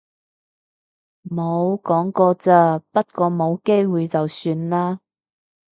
[1.29, 2.79] 冇，講過啫。
[2.91, 4.97] 不過冇機會就算喇